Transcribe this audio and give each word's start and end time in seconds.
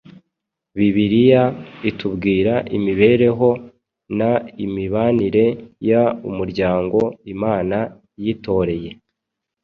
Bibiliya 0.77 1.43
itubwira 1.89 2.53
imibereho 2.77 3.49
n‟imibanire 4.17 5.45
y‟umuryango 5.89 6.99
Imana 7.33 7.77
yitoreye« 8.23 8.91